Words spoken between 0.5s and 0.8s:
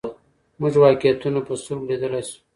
موږ